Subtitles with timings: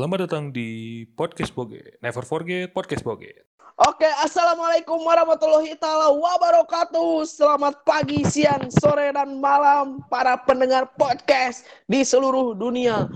[0.00, 2.00] Selamat datang di Podcast Boget.
[2.00, 3.44] Never forget Podcast Boget.
[3.84, 7.28] Oke, assalamualaikum warahmatullahi taala wabarakatuh.
[7.28, 13.12] Selamat pagi, siang, sore, dan malam para pendengar podcast di seluruh dunia.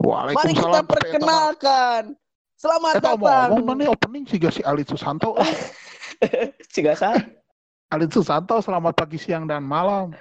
[0.00, 2.16] Mari kita perkenalkan.
[2.56, 3.52] Selamat Eta datang.
[3.52, 5.36] omong mana opening sih si Alit Susanto.
[6.72, 7.12] Ciga sa?
[7.92, 10.16] Alit Susanto selamat pagi, siang dan malam.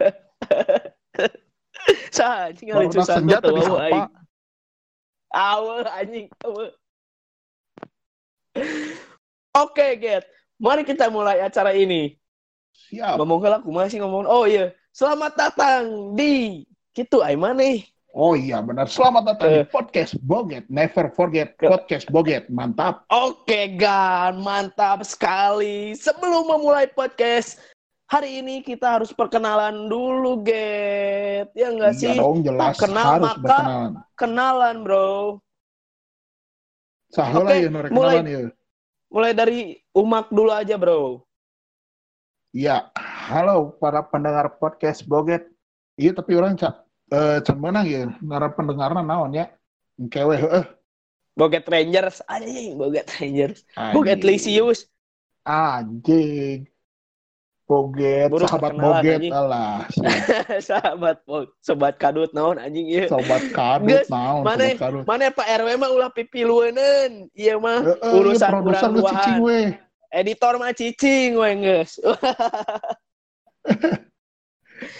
[2.11, 4.11] Sa, anjing lucu Barudak senja tuh.
[5.31, 6.27] Awe, anjing.
[6.43, 6.65] Awe.
[9.55, 10.23] Oke, Get.
[10.61, 12.15] Mari kita mulai acara ini.
[12.91, 13.17] Siap.
[13.19, 14.27] Ngomong aku masih ngomong.
[14.27, 16.63] Oh iya, selamat datang di
[17.23, 17.87] ay nih.
[18.11, 18.91] Oh iya benar.
[18.91, 19.67] Selamat datang di Eh.
[19.71, 20.67] podcast Boget.
[20.67, 22.51] Never forget podcast Boget.
[22.51, 23.07] Mantap.
[23.07, 25.95] Oke, Gan, mantap sekali.
[25.95, 27.55] Sebelum memulai podcast,
[28.11, 31.55] hari ini kita harus perkenalan dulu, Get.
[31.55, 32.15] Ya enggak Iya sih?
[32.19, 33.91] dong jelas Tak kenal, harus maka- berkenalan.
[34.19, 35.11] Kenalan, bro.
[37.07, 38.39] Saheula Oke, ya nu rek kenalan ya.
[39.11, 39.59] Mulai dari
[39.91, 41.23] Umak dulu aja, bro.
[42.51, 42.91] Iya,
[43.27, 45.47] halo para pendengar podcast Boget.
[45.95, 49.51] Iya tapi orang cak eh can menang ya ngara pendengarna naon ya.
[50.07, 50.63] Kewe heeh.
[51.31, 53.63] Boget Rangers, anjing, Boget Rangers.
[53.75, 53.93] Anjing.
[53.95, 54.87] Boget Lisius.
[55.43, 56.70] Anjing.
[57.71, 59.87] Boget, Buru sahabat Boget alah.
[60.67, 63.07] Sahabat, Bo- sobat kadut naon anjing ieu.
[63.07, 65.03] Sobat kadut naon mana- sobat kadut.
[65.07, 67.31] Mana Pak RW mah ulah pipilueuneun.
[67.31, 69.15] Iya mah Heeh, urusan iya, produser urang lu duaan.
[69.15, 69.59] cicing we.
[70.11, 71.91] editor mah cicing we geus.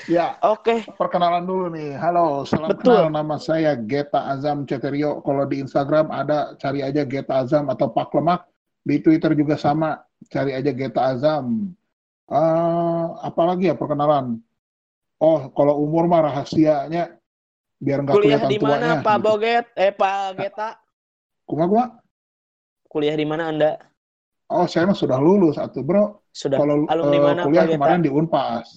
[0.06, 1.98] Ya, Oke, perkenalan dulu nih.
[1.98, 3.10] Halo, salam Betul.
[3.10, 3.18] kenal.
[3.18, 5.26] Nama saya Geta Azam Ceterio.
[5.26, 8.46] Kalau di Instagram ada, cari aja Geta Azam atau Pak Lemak.
[8.86, 9.98] Di Twitter juga sama,
[10.30, 11.74] cari aja Geta Azam.
[12.32, 14.40] Eh, apalagi ya perkenalan?
[15.20, 17.20] Oh, kalau umur mah rahasianya
[17.76, 19.04] biar nggak kuliah kelihatan di mana tuanya.
[19.04, 19.26] Pak gitu.
[19.28, 19.66] Boget?
[19.76, 20.70] Eh Pak Geta,
[21.44, 21.86] Kumaha gua?
[22.88, 23.72] kuliah di mana Anda?
[24.48, 26.24] Oh, saya mah sudah lulus atuh, Bro.
[26.32, 27.78] Sudah Kalau alumni eh, mana kuliah Pak Geta?
[27.80, 28.68] kemarin di Unpas.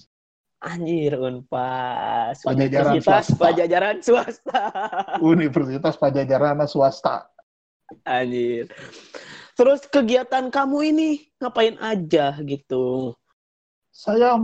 [0.59, 2.35] Anjir, Unpas.
[2.43, 3.39] Pajajaran Universitas swasta.
[3.39, 4.61] Pajajaran swasta.
[5.23, 7.15] Universitas Pajajaran swasta.
[8.03, 8.67] Anjir.
[9.55, 13.15] Terus kegiatan kamu ini ngapain aja gitu?
[13.95, 14.35] Saya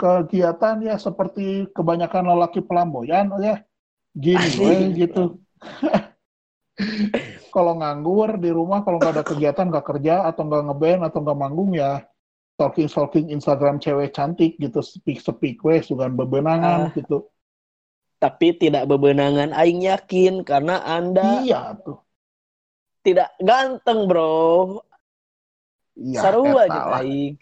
[0.00, 3.60] kegiatan ya seperti kebanyakan lelaki pelamboyan ya.
[4.16, 4.60] Gini Anjing.
[4.96, 5.24] we gitu.
[7.56, 11.38] kalau nganggur di rumah kalau nggak ada kegiatan nggak kerja atau nggak ngeband atau nggak
[11.40, 12.04] manggung ya
[12.52, 16.92] stalking stalking Instagram cewek cantik gitu speak speak we sugan bebenangan Ah.
[16.92, 17.28] gitu
[18.16, 22.00] Tapi tidak bebenangan aing yakin karena Anda iya tuh
[23.00, 24.80] tidak ganteng, Bro.
[25.96, 27.36] iya Sarua eta aja aing.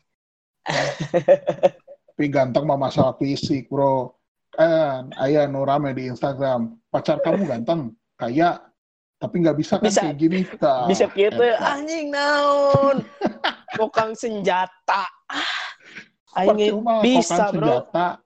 [0.65, 4.13] Tapi ganteng mah masalah fisik bro
[4.55, 8.63] kan ayah nu rame di Instagram pacar kamu ganteng kayak
[9.19, 10.01] tapi nggak bisa kan Bisa.
[10.05, 13.01] kayak gini Tah, Bisa gitu anjing naon.
[13.73, 15.09] Kokang senjata.
[15.33, 17.89] Ah, Aing bisa, Bro.
[17.89, 18.21] senjata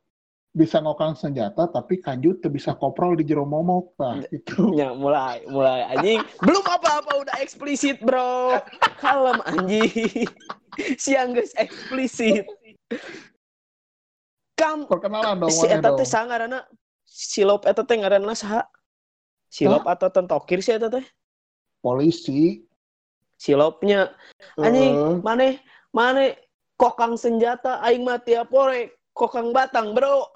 [0.59, 5.47] bisa ngokang senjata tapi kanjut tuh bisa koprol di jero momok nah itu Ya, mulai,
[5.47, 6.19] mulai anjing.
[6.43, 8.59] Belum apa-apa udah eksplisit, Bro.
[8.99, 10.27] Kalem anjing.
[11.03, 12.47] Siang guys eksplisit.
[14.59, 16.61] Kam perkenalan dong si mana eta teh sangarana
[17.07, 18.67] silop eta teh ngaranna saha?
[19.47, 21.07] Silop atau tentokir sih eta teh?
[21.83, 22.67] polisi
[23.39, 24.11] Silopnya
[24.59, 25.63] eh, anjing maneh
[25.95, 26.35] maneh
[26.75, 30.31] kokang senjata aing mah tiap pore kokang batang, Bro.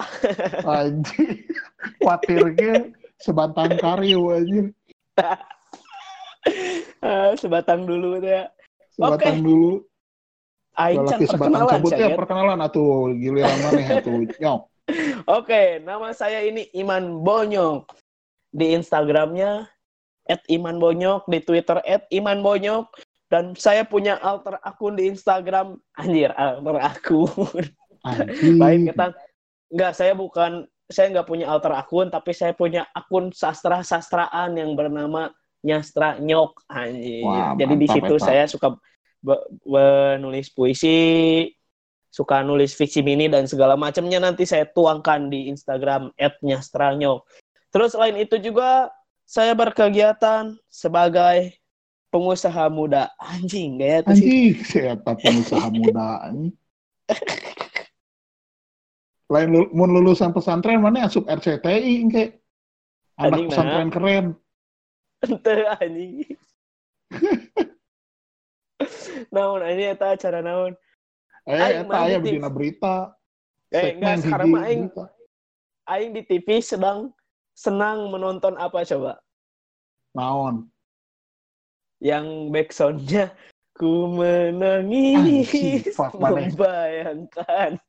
[0.66, 1.46] anjing
[2.02, 2.90] khawatirnya
[3.22, 4.74] sebantang karyu anjing
[6.98, 8.50] Ah, sebatang dulu teh.
[8.98, 9.86] sebatang dulu
[10.74, 14.60] Aing sebatang perkenalan cabut ya perkenalan atuh giliran mana ya tuh nyok
[15.30, 17.86] Oke, nama saya ini Iman Bonyok.
[18.50, 19.70] Di Instagramnya
[20.50, 21.78] @imanbonyok, di Twitter
[22.10, 22.90] @imanbonyok,
[23.30, 25.78] dan saya punya alter akun di Instagram.
[25.96, 27.64] Anjir, alter akun.
[28.58, 29.14] Lain kita
[29.72, 35.32] nggak, saya bukan, saya nggak punya alter akun, tapi saya punya akun sastra-sastraan yang bernama
[35.62, 36.66] Nyastra Nyok.
[36.68, 37.22] Anjir.
[37.22, 38.26] Wah, Jadi di mantap, situ eta.
[38.26, 38.68] saya suka
[39.22, 40.98] be- be- nulis puisi,
[42.10, 47.24] suka nulis fiksi mini dan segala macamnya nanti saya tuangkan di Instagram @nyastranyok.
[47.72, 48.90] Terus selain itu juga
[49.24, 51.56] saya berkegiatan sebagai
[52.12, 53.08] pengusaha muda.
[53.16, 54.28] Anjing, gaya tuh sih.
[54.28, 56.52] anjing saya tapi pengusaha muda anjing
[59.32, 62.24] lain mun lulusan pesantren mana asup RCTI engke
[63.16, 63.48] anak nah.
[63.48, 64.26] pesantren keren.
[65.24, 66.36] Ente anjing.
[69.34, 70.74] naon ini eta acara naon?
[71.46, 73.14] eh eta aya di- dina berita.
[73.72, 74.84] Eh, enggak, sekarang mah aing
[75.88, 77.08] aing di TV sedang
[77.56, 79.16] senang menonton apa coba?
[80.12, 80.68] naon?
[82.02, 83.24] Yang backsoundnya
[83.78, 85.48] ku menangis.
[86.20, 87.80] Membayangkan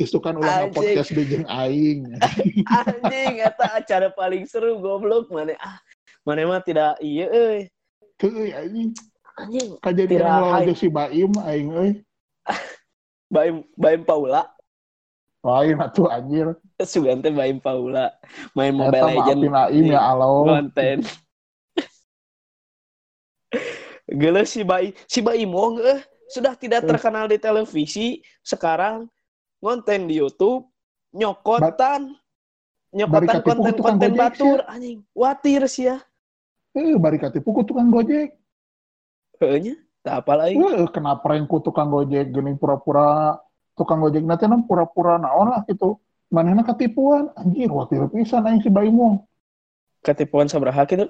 [0.00, 0.72] Itu kan ulah Anjing.
[0.72, 2.00] podcast di jeung aing.
[2.80, 5.76] anjing eta acara paling seru goblok mana ah
[6.24, 7.68] mana mah tidak iya euy
[8.16, 8.96] Teu anjing.
[9.36, 11.92] anjing Kajadian aja si Baim aing euy.
[13.34, 14.48] Baim Baim Paula
[15.42, 16.54] Lain atuh anjir.
[16.82, 18.10] sugan teh Baim Paula
[18.56, 20.28] main Eta Mobile Legend maafin aing ya Allah.
[20.46, 20.98] konten
[24.20, 26.00] Gila si Baim si Baim Wong eh
[26.32, 29.04] sudah tidak terkenal di televisi sekarang
[29.62, 30.66] konten di YouTube
[31.14, 32.18] nyokotan.
[32.92, 35.06] Nyokotan konten-konten batur anjing.
[35.14, 36.02] Watir sih ya.
[36.74, 38.34] Eh, bari katipu ku tukang Gojek.
[39.42, 39.74] heunya
[40.06, 40.54] tak apa lagi.
[40.58, 43.38] Eh, kena prank ku tukang Gojek gini pura-pura.
[43.78, 46.02] Tukang Gojek nanti nam pura-pura naon lah gitu.
[46.32, 49.20] Manehna katipuan, anjir watir pisan aing si Baim Wong.
[50.02, 51.06] ketipuan sabaraha gitu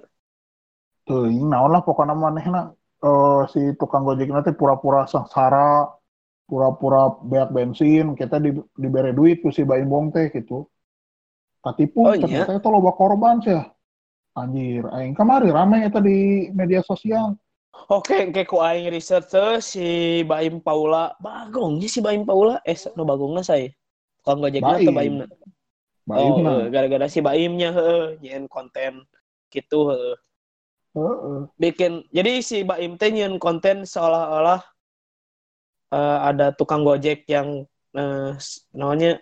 [1.09, 5.87] Teuing naon lah pokoknya manehna eh, si tukang Gojek nanti pura-pura sengsara,
[6.49, 10.69] pura-pura beak bensin, kita di, diberi duit ku si Baim Wong teh gitu.
[11.63, 12.27] Katipu, Oh, iya?
[12.27, 13.55] ternyata itu loba korban sih.
[14.33, 17.37] Anjir, aing kamari rame eta di media sosial.
[17.93, 19.87] Oke, kayak ku aing research si
[20.25, 23.69] Baim Paula, bagongnya si Baim Paula, eh no bagongna saya.
[24.23, 24.87] Tukang gojekna Baim.
[24.87, 25.27] atau Baimna?
[26.09, 26.57] Baim Oh, nah.
[26.63, 29.05] eh, gara-gara si Baimnya heeh, nyeun konten
[29.53, 30.15] gitu heeh.
[30.97, 31.41] Heeh.
[31.61, 34.65] Bikin jadi si Baim teh nyeun konten seolah-olah
[35.93, 37.69] eh, ada tukang gojek yang
[38.41, 39.21] s- namanya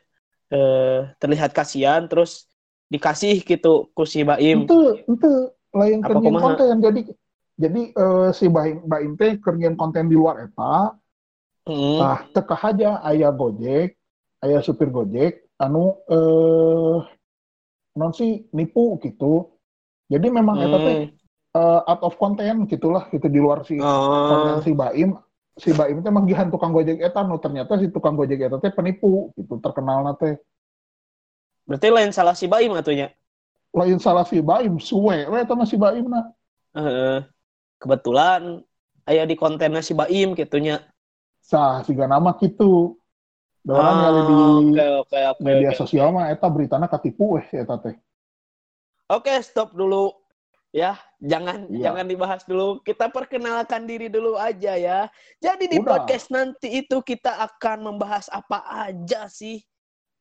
[0.50, 2.46] eh, terlihat kasihan terus
[2.90, 4.66] dikasih gitu ku si Baim.
[4.66, 5.30] Itu, itu
[5.74, 6.76] lain kerjaan konten.
[6.82, 7.00] Jadi,
[7.58, 10.96] jadi eh, si Baim, Baim teh kerjaan konten di luar eta,
[11.66, 11.98] Heeh.
[12.00, 13.94] Nah, teka aja ayah Gojek,
[14.42, 16.96] ayah supir Gojek, anu eh
[17.98, 19.54] non sih nipu gitu.
[20.10, 21.06] Jadi memang eta teh Hmm.
[21.58, 23.78] eh, out of content gitulah gitu di luar si
[24.26, 24.64] konten Oh.
[24.64, 25.14] si Baim.
[25.60, 29.28] Si Baim teh manggihan tukang Gojek eta nu ternyata si tukang Gojek eta teh penipu
[29.36, 30.40] gitu terkenal teh.
[31.68, 33.12] Berarti lain salah si Baim atunya.
[33.70, 36.32] Lain salah si Baim, suwe we eta mah si Baim na.
[36.74, 37.22] Heeh.
[37.80, 38.60] kebetulan
[39.08, 40.80] aya di kontennya si Baim gitunya.
[41.40, 42.96] Sah siga nama gitu.
[43.64, 44.36] Da orang Ah, nyari di
[44.72, 45.40] Oke oke oke.
[45.44, 45.80] media oke.
[45.80, 47.96] sosial mah eta beritana katipu weh eta teh.
[49.10, 50.14] Oke, stop dulu.
[50.70, 51.90] Ya, jangan Iya.
[51.90, 52.78] jangan dibahas dulu.
[52.80, 55.10] Kita perkenalkan diri dulu aja ya.
[55.42, 55.98] Jadi di Udah.
[55.98, 59.58] podcast nanti itu kita akan membahas apa aja sih?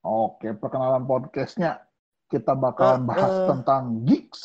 [0.01, 1.85] Oke, perkenalan podcastnya
[2.27, 3.45] kita bakalan Eh, bahas eh.
[3.45, 4.41] tentang gigs,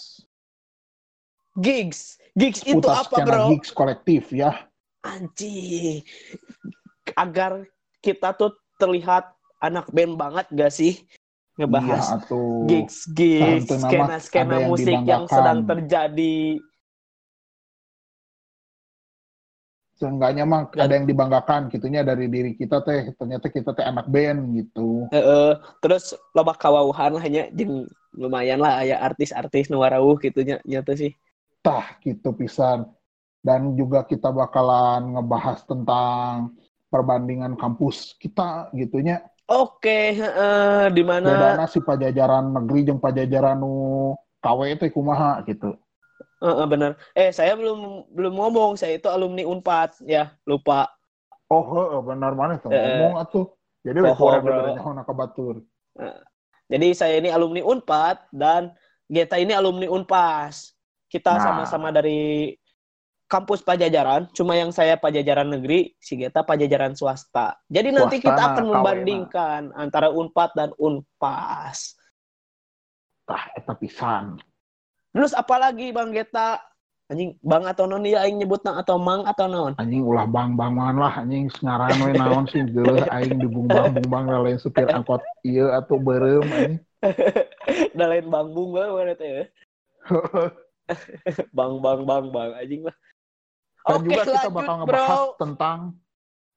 [1.54, 2.18] Gigs.
[2.34, 3.54] Gigs itu apa, Bro?
[3.54, 4.66] gigs kolektif ya.
[5.00, 6.02] Anjing.
[7.14, 7.62] Agar
[8.02, 9.30] kita tuh terlihat
[9.62, 11.06] anak band banget gak sih?
[11.54, 16.58] Ngebahas Iya, gigs gigs skena skena yang musik yang sedang terjadi
[19.94, 23.14] seenggaknya mah ada yang dibanggakan gitunya dari diri kita teh.
[23.14, 25.06] Ternyata kita teh anak band gitu.
[25.14, 25.56] Heeh.
[25.78, 30.94] terus loba kawauhan lah nya jeung lumayan lah aya artis-artis nu warawuh gitu nya nyata
[30.98, 31.14] sih
[31.64, 32.90] Tah gitu pisan.
[33.44, 36.56] Dan juga kita bakalan ngebahas tentang
[36.88, 39.24] perbandingan kampus kita gitunya.
[39.48, 44.12] Oke heeh, di mana Bedana si pajajaran negeri jeung pajajaran nu
[44.44, 45.72] KW teh kumaha gitu.
[46.44, 50.88] Heeh, bener eh saya belum belum ngomong saya itu alumni Unpad ya lupa
[51.52, 53.46] Oh, heeh, benar mana tuh Eh, ngomong atuh.
[53.84, 55.54] Jadi poho, kurang nyaho ka batur.
[56.72, 58.72] jadi saya ini alumni Unpad dan
[59.04, 60.72] Geta ini alumni Unpas
[61.12, 61.44] kita Nah.
[61.44, 62.56] sama-sama dari
[63.34, 68.70] kampus Pajajaran cuma yang saya Pajajaran negeri si Geta Pajajaran swasta jadi nanti kita akan
[68.70, 71.98] membandingkan antara Unpad dan Unpas
[73.24, 74.36] Tah eta pisan.
[75.16, 76.60] Terus apalagi Bang Geta?
[77.04, 79.76] Anjing Bang atau non ya aing nyebutna atau Mang atau naon?
[79.76, 85.20] Anjing ulah bang-bangan lah anjing ngaran we naon sih geuleuh aing dibungbang-bungbang lain supir angkot
[85.44, 86.80] ieu atuh beureum anjing.
[87.92, 89.28] Da lain Bang Bung bae mana teh.
[89.28, 89.44] ya.
[91.56, 92.96] Bang Bang Bang Bang anjing lah.
[93.84, 94.80] Dan Oke, juga kita lanjut, bakal Bro.
[94.80, 95.78] ngebahas tentang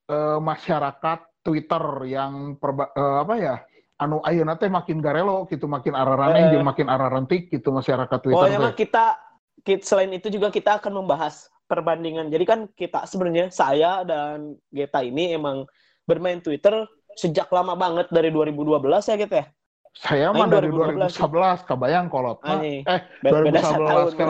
[0.07, 3.55] eh, masyarakat Twitter yang perba- eh, apa ya?
[3.97, 6.49] Anu ayeuna teh makin garelo gitu, makin araraneh Eh.
[6.53, 9.19] jeung makin ararentik gitu masyarakat Twitter mah kita,
[9.59, 12.31] kita selain itu juga kita akan membahas perbandingan.
[12.31, 15.67] Jadi kan kita sebenarnya saya dan Geta ini emang
[16.05, 19.45] bermain Twitter sejak lama banget dari 2012 ya gitu ya.
[19.91, 22.61] Saya mah dari 2012 2011 kabayang kolot mah.
[22.61, 22.85] Anjing.
[22.85, 24.13] Eh, Be- Beda satu 2011 tahun.
[24.15, 24.27] kan.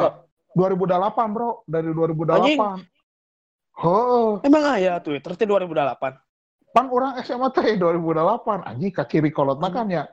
[0.57, 0.73] Bro.
[0.73, 2.33] 2008 bro, dari 2008.
[2.33, 2.59] Anjing.
[3.77, 4.29] Heeh.
[4.41, 6.25] Emang aya Twitter teh 2008.
[6.75, 10.05] pan orang SMA teh 2008 anjing kaciri kolot mah kan ya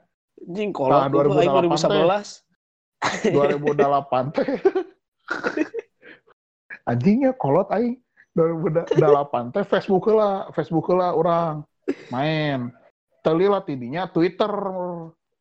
[0.49, 2.01] Anjing kolot Nah, dulu aing 2008 teh.
[3.29, 3.33] 2011.
[3.37, 4.49] 2008 teh
[6.91, 8.01] anjingnya kolot aing
[8.37, 11.65] 2008 teh Facebook lah Facebook lah orang
[12.09, 12.73] main
[13.21, 14.53] teli lah tidinya Twitter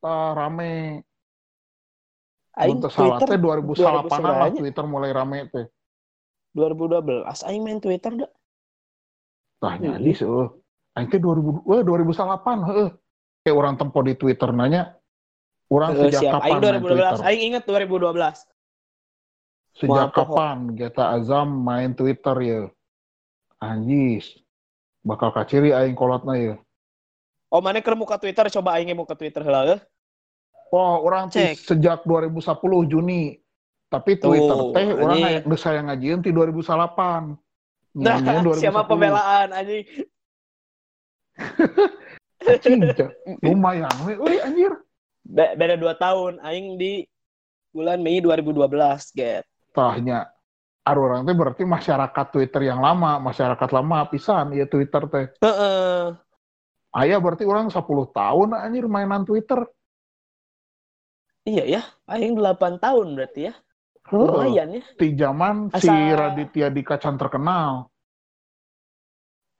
[0.04, 1.04] uh, rame
[2.54, 5.66] Aing Untuk Twitter 2008 lah 2009 Twitter mulai rame teh
[6.54, 8.30] 2012 aing main Twitter dah.
[9.58, 10.54] tah jadi seueuh
[10.94, 12.88] aing teh 2000 wah 2008 heeh
[13.42, 14.94] kayak orang tempo di Twitter nanya
[15.66, 16.32] orang Eh, sejak siap.
[16.38, 16.86] kapan Aing main 2012.
[16.86, 18.36] Twitter Aing ingat 2012.
[19.74, 20.14] sejak pohon.
[20.14, 22.60] kapan Geta Azam main Twitter ya
[23.58, 24.38] anjis
[25.02, 26.54] bakal kaciri aing kolotna ya
[27.50, 29.80] Oh, mana muka Twitter coba aing mau ke Twitter heula eh.
[30.72, 31.58] Wah, orang Cek.
[31.60, 33.36] sejak 2010 Juni.
[33.92, 37.38] Tapi Twitter teh orang aya geus saya ngajieun ti 2008.
[37.94, 38.58] Nah, Nyanyian 2010.
[38.64, 39.86] siapa pembelaan anjing.
[42.44, 42.80] Anjing,
[43.40, 44.72] lumayan we euy anjir.
[45.24, 47.08] Be- beda 2 tahun aing di
[47.72, 49.48] bulan Mei 2012, get.
[49.72, 50.28] Tahnya
[50.84, 55.26] orang teh berarti masyarakat Twitter yang lama, masyarakat lama pisan ya Twitter teh.
[55.40, 56.12] Heeh.
[56.94, 57.80] Aya berarti orang 10
[58.12, 59.64] tahun anjir mainan Twitter.
[61.44, 63.54] Iya ya, aing 8 tahun berarti ya.
[64.08, 64.82] Lumayan ya.
[64.96, 67.88] Di zaman si Asa- Raditya Dika can terkenal.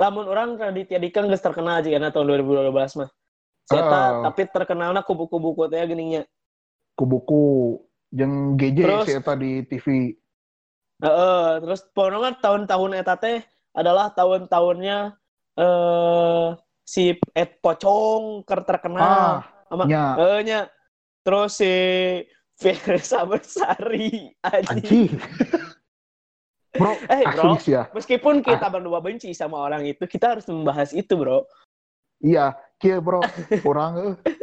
[0.01, 3.11] Lamun orang Raditya Dika geus terkenal aja karena tahun 2012 mah.
[3.65, 4.29] Saya Oh.
[4.29, 6.25] tapi terkenalnya kubu-kubu teh geuninnya.
[6.97, 9.87] Ku buku jeung GJ Terus- si eta di TV.
[11.01, 14.99] Heeh, terus pokoknya tahun-tahun eta teh adalah tahun-tahahunnya
[15.57, 16.47] eh
[16.85, 19.05] si Ed Pocong ker terkenal.
[19.05, 19.37] Ah,
[19.69, 20.61] Sama- nya Eh, nya.
[21.25, 21.73] Terus si
[22.55, 25.17] Firsa Bersari anjing.
[26.75, 27.55] Bro, Eh, bro.
[27.65, 27.87] ya.
[27.95, 28.55] Meskipun Ah.
[28.55, 31.47] kita berdua benci sama orang itu, kita harus membahas itu, Bro.
[32.19, 33.21] Iya, kia bro,
[33.63, 34.35] orang eh,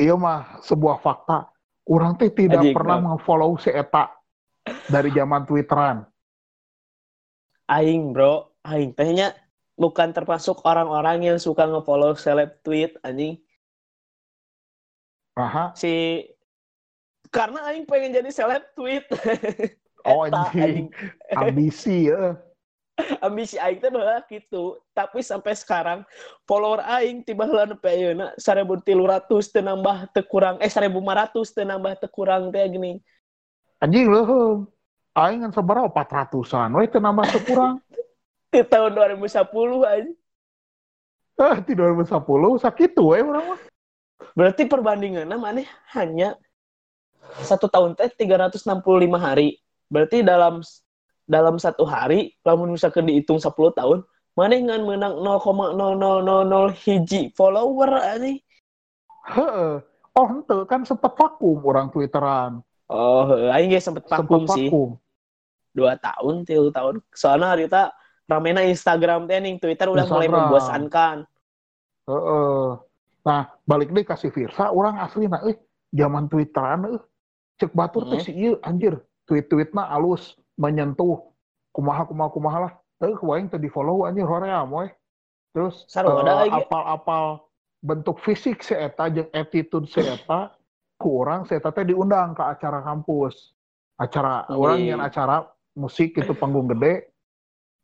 [0.00, 1.46] iya mah sebuah fakta.
[1.84, 3.06] Orang teh tidak Anjing, pernah bro.
[3.14, 4.08] nge-follow si Eta
[4.88, 6.02] dari zaman Twitteran.
[7.68, 8.56] Aing, Bro.
[8.62, 9.34] Aing tehnya
[9.74, 13.38] bukan termasuk orang-orang yang suka nge-follow seleb tweet anjing.
[15.36, 16.24] Aha, Si
[17.28, 19.04] karena aing pengen jadi seleb tweet.
[20.08, 20.88] oh Eta, anjing,
[21.36, 22.40] ambisi ya.
[23.20, 26.00] ambisi aing teh baheula gitu tapi sampai sekarang
[26.48, 31.92] follower aing tiba heula nepi ayeuna 1300 teu nambah teu kurang eh 1500 teu nambah
[32.00, 32.96] teu kurang teh gini
[33.84, 34.64] Anjing loh,
[35.12, 37.76] aing kan seberapa 400-an, we teu nambah teu kurang.
[38.56, 39.28] di tahun 2010
[39.84, 40.16] anjing
[41.36, 42.08] Eh, di 2010
[42.64, 43.60] sakitu we urang mah.
[44.36, 46.36] Berarti perbandingannya maneh hanya
[47.42, 48.62] satu tahun teh 365
[49.18, 49.58] hari
[49.90, 50.62] berarti dalam
[51.26, 54.06] dalam satu hari lamun misalkan dihitung 10 tahun
[54.36, 57.90] maneh ngan menang 0,0000 hiji follower
[59.26, 59.82] Heeh.
[60.16, 62.62] Oh, henteu kan sempet vakum orang Twitteran.
[62.86, 64.94] oh aing ge sempet Sempet vakum sih vakum.
[65.74, 67.82] dua tahun tiga tahun soalnya hari itu
[68.30, 71.26] ramena Instagram teh Twitter udah mulai membosankan
[72.06, 72.85] Heeh.
[73.26, 75.58] Nah, balik deh kasih Virsa, orang asli nah, eh,
[75.90, 77.02] zaman Twitteran, eh,
[77.58, 78.26] cek batur teh Hmm.
[78.26, 78.94] si ieu anjir,
[79.26, 81.18] tweet-tweetna alus, menyentuh,
[81.74, 84.86] kumaha kumaha kumaha lah, eh, kuaing teh di follow anjir hoream we.
[85.50, 86.54] Terus eh, ada lagi.
[86.54, 87.42] apal-apal
[87.82, 90.54] bentuk fisik si eta jeung attitude si eta,
[90.94, 93.52] ku orang si eta teh diundang ke acara kampus,
[93.98, 94.54] acara Iya.
[94.54, 97.10] orang yang acara musik itu panggung gede,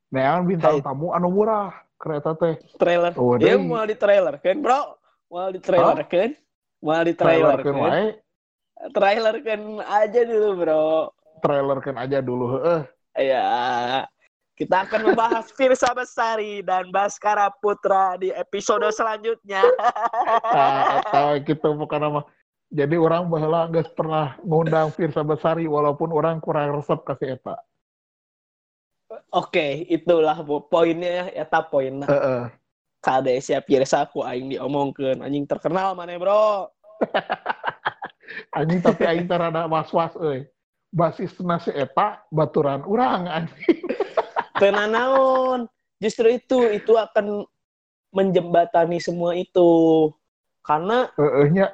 [0.08, 0.86] neangan bintang Hai.
[0.86, 2.62] tamu anu murah, kereta teh.
[2.78, 3.66] trailer Oh, ya deui.
[3.66, 5.01] mau di trailer kan bro
[5.32, 6.30] mau di trailer kan
[6.84, 8.06] mau di trailer Trailerkeun kan wae.
[8.92, 10.84] trailer kan aja dulu bro
[11.40, 12.80] trailerkan aja dulu heeh.
[13.32, 13.44] ya
[14.52, 19.64] kita akan membahas Firsa Besari dan Baskara Putra di episode selanjutnya
[20.54, 22.20] Nah, eta gitu bukan apa.
[22.72, 27.56] Jadi orang baheula geus pernah ngundang Firsa Besari walaupun orang kurang resep kasih eta.
[29.32, 32.42] oke itulah bu poinnya eta poinnya Heeh.
[33.02, 36.70] Kade siap Firsa aku aing diomongkeun anjing terkenal mana bro
[38.56, 40.48] Anjing tapi aing teh rada was-was euy.
[40.92, 43.80] Basisna si eta baturan urang anjing.
[44.60, 45.60] Tenan naon.
[46.00, 47.48] Justru itu itu akan
[48.12, 50.10] menjembatani semua itu.
[50.62, 51.66] Karena Heeh nya.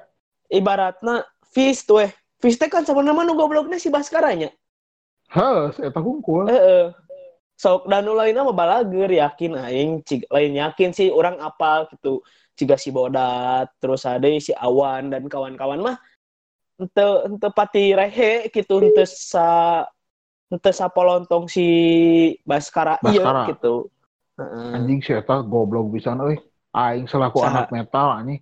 [0.48, 2.12] ibaratnya Fis tuh eh.
[2.38, 4.54] Fis teh kan sama nama nu gobloknya si Baskaranya.
[5.28, 6.46] Heuh, si eta hungkul.
[6.46, 6.94] Heeh.
[7.58, 12.22] Sok dan nu lainnya mah balager yakin aing cig, lain yakin sih orang apal gitu.
[12.54, 15.98] Ciga si Bodat, terus ada si Awan dan kawan-kawan mah
[16.78, 19.82] ente ente pati rehe gitu ente sa
[20.46, 21.66] ente sa polontong si
[22.46, 23.42] Baskara, Baskara.
[23.46, 23.90] iya gitu.
[24.38, 26.38] Anjing si eta goblok pisan euy.
[26.70, 27.66] Aing selaku Saha?
[27.66, 28.38] anak metal anjing.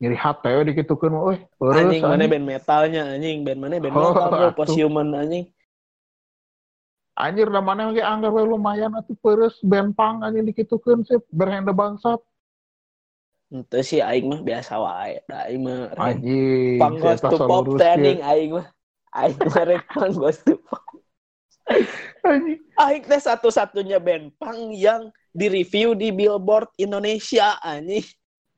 [0.00, 1.38] Nyeri hate we dikitukeun mah euy.
[1.56, 4.56] Eureus anjing mana band metalnya anjing band mana band Oh, metal bro atuh.
[4.56, 5.48] posthuman anjing
[7.20, 12.16] Anjir namanya ge anggar we lumayan atuh peres band pang anjing dikitukeun sih berhenda bangsat.
[13.52, 15.20] Itu sih aing mah biasa wae.
[15.28, 16.80] Aing mah Anjing.
[16.80, 18.66] pang si ghost eta to pop training aing mah.
[19.12, 20.80] Aing mah rek pang ghost to pop.
[22.24, 22.62] Anjing.
[22.80, 28.06] Aing teh satu-satunya band pang yang di-review di Billboard Indonesia anjing.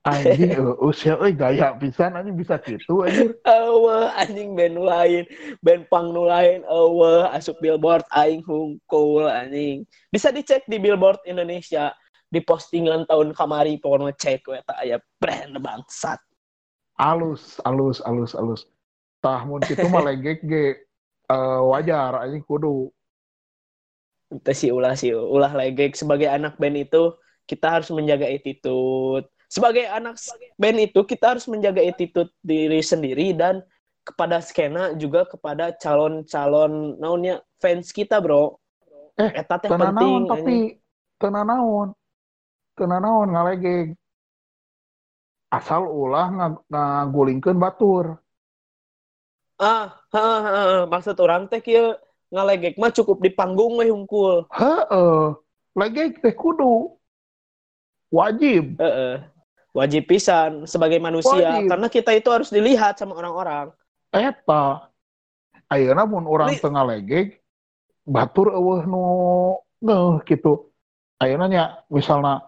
[0.02, 3.38] Anjing eueus ya euy gaya pisan anjing bisa gitu anjir.
[3.46, 5.22] Eueuh anjing band lain,
[5.62, 9.86] band pang nu lain eueuh asup Billboard aing hungkul anjing.
[10.10, 11.94] Bisa dicek di Billboard Indonesia
[12.26, 16.18] di postingan tahun kamari pokoknya cek we eta aya brand bangsat.
[16.98, 18.66] Alus, alus, alus, alus.
[19.22, 20.82] Tah mun kitu mah legek ge
[21.30, 22.90] eh, wajar anjing kudu.
[24.34, 27.14] Itu sih ulah sih ulah legek sebagai anak band itu
[27.46, 29.30] kita harus menjaga attitude.
[29.52, 30.16] Sebagai anak
[30.56, 33.60] band itu kita harus menjaga attitude diri sendiri dan
[34.00, 38.56] kepada skena juga kepada calon-calon naonnya fans kita, Bro.
[39.20, 39.92] Eh, Eta teh penting.
[39.92, 40.56] naon tapi
[41.20, 41.88] tenan naon.
[42.72, 43.28] Tenan naon.
[45.52, 48.16] Asal ulah nga- ngagulingkeun batur.
[49.60, 50.78] Ah, ha, ha, ha.
[50.88, 51.92] maksud orang teh kieu
[52.32, 54.48] ngalegek mah cukup di panggung we hungkul.
[54.48, 55.36] Heeh.
[55.76, 56.96] Legeg teh kudu.
[58.08, 58.80] Wajib.
[58.80, 59.31] Heeh.
[59.72, 61.68] Wajib pisan sebagai manusia Wajib.
[61.72, 63.72] karena kita itu harus dilihat sama orang-orang.
[64.12, 64.92] Eta.
[65.72, 67.40] Ayeuna mun urang Li- teu ngalegeg
[68.04, 69.02] batur eueuh nu
[69.80, 70.68] ngeuh kitu.
[71.16, 72.44] Ayeuna nya misalna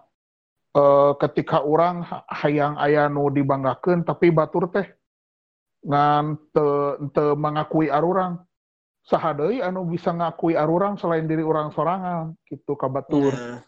[0.77, 4.85] eh, ketika orang ha- hayang aya nu dibanggakeun tapi batur teh
[5.81, 8.45] ngan teu teu mengakui arurang.
[9.05, 13.33] Saha deui anu bisa ngakui arurang selain diri orang sorangan gitu ka batur.
[13.33, 13.61] Nah,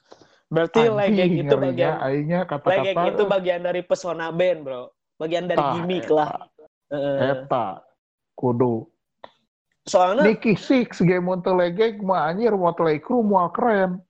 [0.47, 2.51] berarti legek itu bagian aingnya legek
[2.95, 4.83] kata-kata itu bagian dari pesona band, Bro.
[5.17, 6.15] Bagian dari Tah, gimmick eta.
[6.15, 6.29] lah.
[6.87, 7.19] Heeh.
[7.43, 7.83] eta
[8.39, 8.87] kudu
[9.87, 14.03] Soalnya Nicky Six game mun teu legeg mah anjir Motley Crue moal keren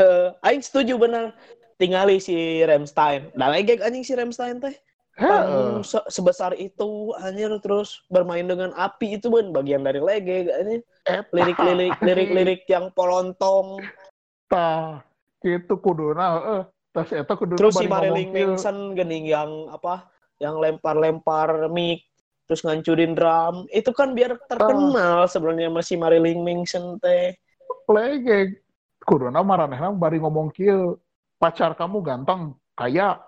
[0.00, 1.32] eh, aing setuju bener
[1.80, 3.32] tingali si Ramstein.
[3.36, 4.76] Da legek anjing si Ramstein teh.
[5.16, 5.80] Heeh.
[5.80, 10.82] Se- sebesar itu anjir terus bermain dengan api itu ben bagian dari legek anjing.
[11.06, 11.32] Eta.
[11.32, 13.78] lirik-lirik lirik-lirik yang polontong
[14.46, 15.05] Tah,
[15.46, 16.62] itu kuduna heeh.
[16.90, 18.30] Tas eta kuduna terus si Marilyn.
[18.34, 20.10] Manson gening yang apa
[20.42, 22.04] yang lempar-lempar mic
[22.46, 27.36] terus ngancurin drum itu kan biar terkenal sebenarnya masih Marilyn Manson teh
[27.90, 28.62] legeg.
[29.06, 30.98] Kuduna maranehna bari ngomong kieu.
[31.36, 33.20] Pacar kamu ganteng, kaya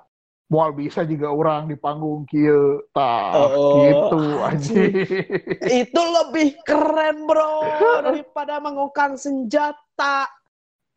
[0.48, 2.83] moal bisa juga orang di panggung kieu.
[2.90, 4.92] Tah, Oh, gitu anjing.
[5.85, 7.62] itu lebih keren bro
[8.09, 10.24] daripada mengokang senjata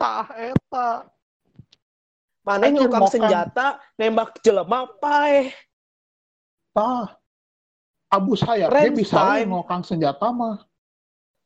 [0.02, 0.90] Tah eta.
[2.42, 3.14] mana ngokang ngokang.
[3.14, 5.54] senjata nembak jelema paeh
[6.74, 7.14] Tah.
[8.12, 10.66] Abu Sayyaf dia bisa ngokang senjata mah.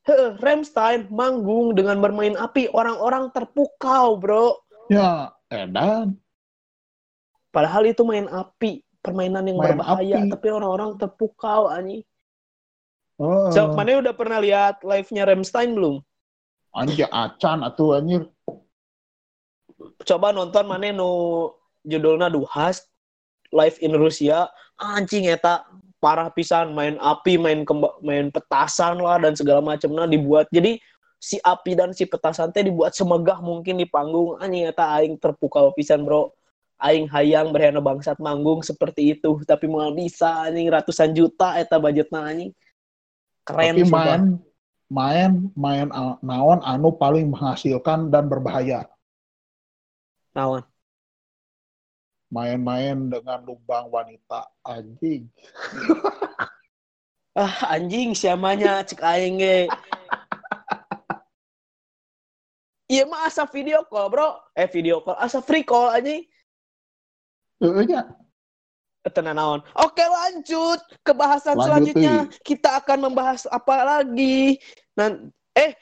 [0.06, 4.56] Heeh, Ramstein manggung dengan bermain api orang-orang terpukau bro
[4.88, 6.14] Ya, edan.
[7.50, 10.30] Padahal itu main api, permainan yang Main berbahaya, api.
[10.30, 12.06] tapi orang-orang terpukau anjing.
[13.18, 13.50] Heeh.
[13.50, 16.06] So, mana udah pernah lihat live-nya Ramstein belum?
[16.76, 18.30] Anjir acan atuh anjir.
[20.06, 21.50] Coba nonton mana nu
[21.82, 22.86] judulnya Duhas
[23.50, 24.48] live in Rusia.
[24.78, 25.66] Anjing eta
[25.98, 30.46] parah pisan main api, main kemba- main petasan lah dan segala macamnya dibuat.
[30.54, 30.78] Jadi
[31.18, 34.38] si api dan si petasan teh dibuat semegah mungkin di panggung.
[34.38, 36.32] Anjing eta aing terpukau pisan, Bro.
[36.76, 42.30] Aing hayang berhena bangsat manggung seperti itu, tapi mau bisa anjing ratusan juta eta budgetna
[42.30, 42.52] anjing.
[43.48, 44.22] Keren Tapi main
[44.92, 48.86] main main a- naon anu paling menghasilkan dan berbahaya.
[50.36, 50.64] Naon?
[52.28, 55.32] Main-main dengan lubang wanita anjing.
[57.36, 59.68] Ah anjing siamanya cek aing ge.
[62.86, 64.40] Iya mah asa video call, Bro.
[64.56, 66.24] Eh video call, asa free call anjing.
[67.60, 68.08] Nya.
[69.12, 69.60] Tenan naon.
[69.84, 72.16] Oke, lanjut ke bahasan Lanjut, selanjutnya.
[72.40, 74.56] Kita akan membahas apa lagi?
[74.96, 75.28] Nan
[75.60, 75.76] eh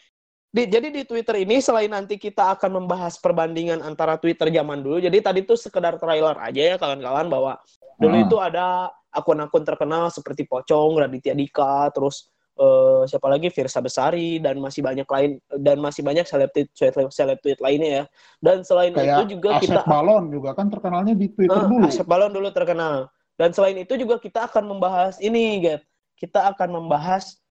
[0.54, 5.02] di, jadi di Twitter ini selain nanti kita akan membahas perbandingan antara Twitter zaman dulu.
[5.02, 7.58] Jadi tadi tuh sekedar trailer aja ya kawan-kawan bahwa
[7.98, 8.24] dulu Ah.
[8.24, 8.66] itu ada
[9.10, 15.10] akun-akun terkenal seperti Pocong, Raditya Dika, terus eh, siapa lagi Virsa Besari dan masih banyak
[15.10, 16.70] lain dan masih banyak seleb tweet
[17.10, 18.04] seleb tweet lainnya ya.
[18.38, 21.90] Dan selain Kayak itu juga Asep kita Balon juga kan terkenalnya di Twitter Eh, dulu.
[21.90, 23.10] Asep Balon dulu terkenal.
[23.34, 25.82] Dan selain itu juga kita akan membahas ini, Get.
[26.14, 27.42] Kita akan membahas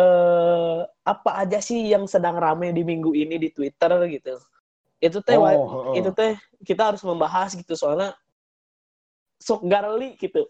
[0.00, 4.40] eh apa aja sih yang sedang rame di minggu ini di Twitter gitu.
[4.96, 5.94] Itu teh wa- Oh, heeh.
[6.00, 6.32] itu teh
[6.64, 8.16] kita harus membahas gitu soalnya
[9.40, 10.48] sok garli gitu.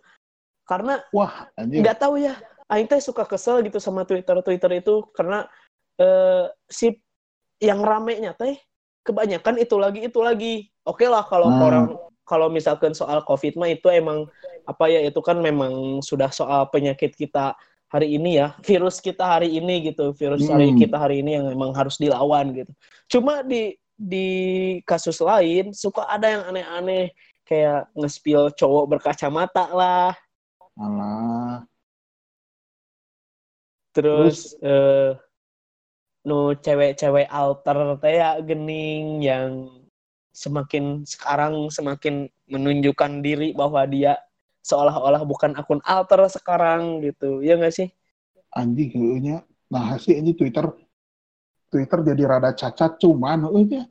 [0.66, 2.38] Karena Wah, nggak tahu ya,
[2.70, 5.46] Aing teh suka kesel gitu sama Twitter Twitter itu karena
[5.98, 6.94] eh si
[7.58, 8.54] yang ramenya teh
[9.02, 10.54] kebanyakan itu lagi itu lagi.
[10.86, 11.62] Oke lah kalau Hmm.
[11.66, 11.86] orang
[12.22, 14.30] kalau misalkan soal COVID mah itu emang
[14.62, 17.58] apa ya itu kan memang sudah soal penyakit kita
[17.90, 20.78] hari ini ya, virus kita hari ini gitu, virus hari Hmm.
[20.78, 22.72] kita hari ini yang memang harus dilawan gitu.
[23.10, 24.28] Cuma di di
[24.88, 27.12] kasus lain suka ada yang aneh-aneh
[27.44, 30.14] kayak nge-spill cowok berkacamata lah,
[30.78, 31.66] Alah.
[33.90, 35.18] terus eh
[36.22, 39.66] nu cewek-cewek alter teh ya gening yang
[40.30, 44.14] semakin sekarang semakin menunjukkan diri bahwa dia
[44.60, 47.88] seolah-olah bukan akun alter sekarang gitu ya nggak sih
[48.50, 49.46] Anjing heueunya.
[49.70, 50.66] Nah, sih ini Twitter
[51.70, 53.86] Twitter jadi rada cacat cuman heueunya.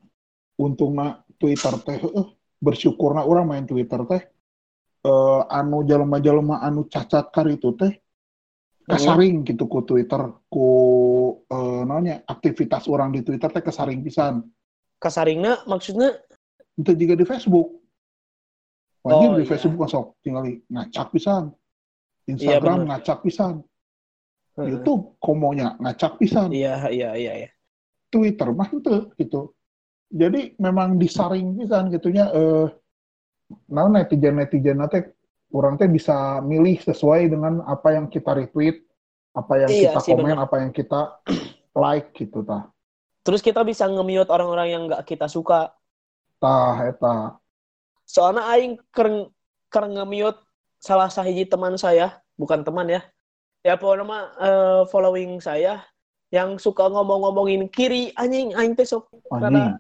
[0.59, 4.21] Untungna Twitter teh heueuh bersyukurna orang main Twitter teh
[4.99, 8.03] eh anu jalema-jalema anu cacat kar itu teh
[8.83, 10.67] kasaring gitu ku Twitter ku
[11.47, 14.43] eh naonnya aktivitas orang di Twitter teh kesaring pisan.
[14.99, 16.19] kasaringna maksudnya
[16.75, 17.78] Itu juga di Facebook.
[18.99, 19.49] Wajib Oh, di iya.
[19.49, 21.43] Facebook masuk tinggal ngacak pisan.
[22.27, 22.87] Iya, Instagram bener.
[22.93, 23.53] ngacak pisan.
[24.55, 24.67] Heeh.
[24.75, 26.51] YouTube komonya ngacak pisan.
[26.51, 27.49] iya iya iya iya
[28.09, 29.53] Twitter mah itu gitu.
[30.09, 32.67] Jadi memang disaring pisan gitunya eh
[33.65, 35.09] nah netizen netizen teh
[35.49, 38.85] orang teh bisa milih sesuai dengan apa yang kita retweet,
[39.33, 40.45] apa yang Iya kita sih, komen, bener.
[40.45, 40.99] apa yang kita
[41.73, 42.69] like gitu tah.
[43.19, 45.73] terus kita bisa nge-mute orang-orang yang nggak kita suka
[46.37, 47.35] Tah eta.
[48.09, 49.29] Soalnya aing ker
[49.69, 50.41] ker nge-mute
[50.81, 53.01] salah sahiji teman saya bukan teman ya
[53.61, 55.85] ya pokoknya mah eh, following saya
[56.33, 59.77] yang suka ngomong-ngomongin kiri anjing aing teh sok Anjing.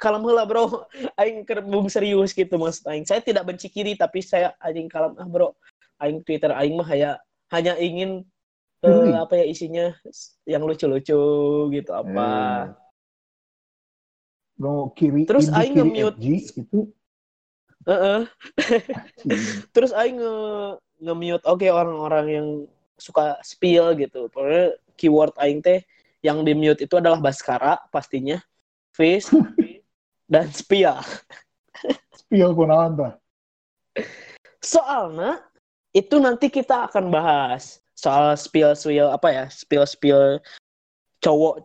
[0.00, 0.88] kalem heula bro
[1.20, 5.28] aing kerbung serius gitu maksud aing saya tidak benci kiri tapi saya anjing kalem ah
[5.28, 5.52] bro
[6.00, 7.20] aing twitter aing mah hanya
[7.52, 8.24] hanya ingin
[8.80, 9.12] eh, Kiri.
[9.12, 9.86] apa ya isinya
[10.48, 11.20] yang lucu-lucu
[11.68, 12.24] gitu apa
[14.58, 16.18] No kiri Terus aing nge-mute.
[16.18, 16.90] itu
[17.86, 18.26] Heeh.
[18.26, 19.42] anjing.
[19.74, 20.36] terus aing nge
[20.98, 22.48] nge-mute oke orang-orang yang
[22.98, 25.86] suka spill gitu pokoknya keyword aing teh
[26.26, 28.42] yang di mute itu adalah Baskara pastinya
[28.90, 29.30] Fish
[30.32, 30.98] dan Spia
[32.10, 33.12] spill kunaon tah.
[34.58, 35.38] soalnya
[35.94, 40.42] itu nanti kita akan bahas soal spill spill apa ya spill spill
[41.22, 41.62] cowok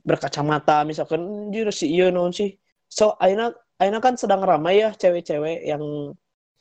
[0.00, 1.20] berkacamata misalkan
[1.52, 2.56] anjir si iya non sih
[2.88, 6.12] so Aina Aina kan sedang ramai ya cewek-cewek yang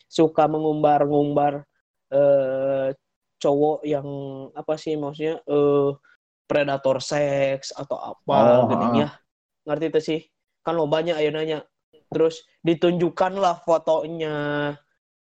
[0.08, 1.68] suka mengumbar-ngumbar
[2.10, 2.96] eh
[3.40, 4.08] cowok yang
[4.58, 5.90] apa sih maksudnya eh
[6.50, 9.10] predator seks atau apa Oh, gitu ya.
[9.70, 10.20] Ngerti itu sih?
[10.66, 11.60] Kan lo banyak ayo nanya
[12.10, 14.74] terus ditunjukkanlah fotonya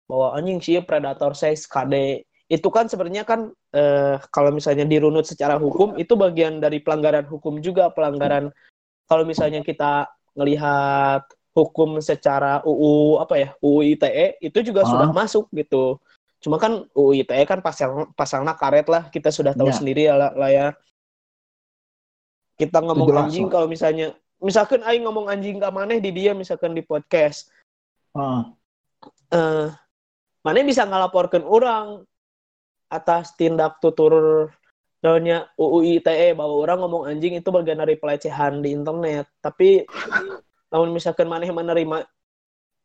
[0.08, 5.54] bahwa anjing sih predator seks KD itu kan sebenarnya kan eh, kalau misalnya dirunut secara
[5.60, 8.50] hukum itu bagian dari pelanggaran hukum juga pelanggaran.
[9.06, 11.26] Kalau misalnya kita ngelihat
[11.60, 14.88] hukum secara UU apa ya UU ITE itu juga Ah.
[14.88, 16.00] sudah masuk gitu.
[16.40, 19.76] Cuma kan UU ITE kan pasal pasalnya karet lah kita sudah tahu Ya.
[19.76, 20.66] sendiri ya lah, lah ya.
[22.56, 26.72] Kita ngomong jelas anjing kalau misalnya misalkan aing ngomong anjing ke maneh di dia misalkan
[26.72, 27.48] di podcast.
[28.16, 28.52] Ah,
[29.32, 29.68] eh
[30.40, 32.04] mana bisa ngelaporkan orang
[32.88, 34.48] atas tindak tutur
[35.00, 39.28] daunnya UU ITE bahwa orang ngomong anjing itu bagian dari pelecehan di internet.
[39.40, 39.88] Tapi
[40.70, 42.06] namun misalkan maneh menerima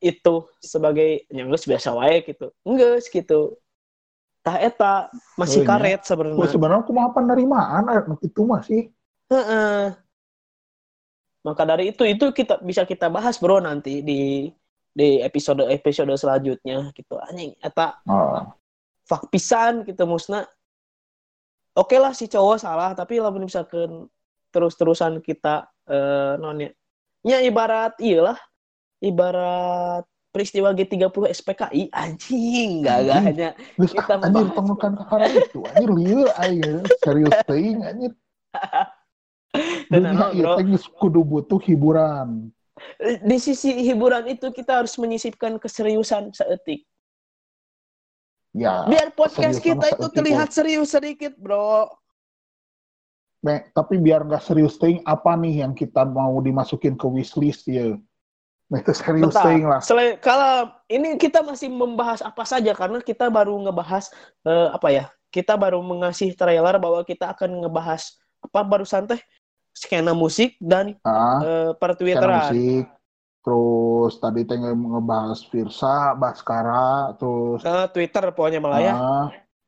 [0.04, 2.52] itu sebagai yang biasa wae gitu.
[2.68, 3.56] Enggak gitu.
[4.46, 5.70] Tah eta masih Oh, iya.
[5.70, 6.46] karet sebenarnya.
[6.52, 7.84] Sebenarnya aku mah penerimaan?
[7.90, 8.82] Eh, itu masih
[9.26, 9.98] Heeh.
[11.46, 14.50] maka dari itu itu kita bisa kita bahas bro nanti di
[14.94, 17.18] di episode episode selanjutnya gitu.
[17.22, 18.54] Anjing eta ah,
[19.06, 20.46] fak pisan gitu musna.
[21.74, 24.10] Oke lah si cowok salah tapi lamun misalkan
[24.54, 26.74] terus-terusan kita eh nonnya
[27.26, 28.38] nya ibarat iyalah.
[29.02, 36.28] Ibarat peristiwa G30 SPKI anjing gak gak hanya Kita anjir temukan kakara itu anjir lieu
[36.44, 38.12] aing serius teuing anjir.
[39.92, 40.60] Dan dunia ieu bro.
[40.60, 40.68] teh
[41.00, 42.52] kudu butuh hiburan.
[43.00, 46.84] Di sisi hiburan itu kita harus menyisipkan keseriusan seetik.
[48.52, 51.88] Ya biar podcast kita itu terlihat serius sedikit bro
[53.72, 57.94] tapi biar nggak serius teuing apa nih yang kita mau dimasukin ke wishlist ya
[58.66, 59.46] nah itu serius Bentar.
[59.46, 64.10] teuing lah Selain kalau ini kita masih membahas apa saja karena kita baru ngebahas
[64.42, 65.06] eh, apa ya?
[65.30, 69.22] Kita baru mengasih trailer bahwa kita akan ngebahas apa barusan teh
[69.76, 72.40] skena musik dan ah eh, skena pertwitteran.
[72.42, 72.86] musik
[73.46, 78.94] terus tadi teh nge- ngebahas Virsa Baskara terus Eh, Twitter pokoknya malah ya.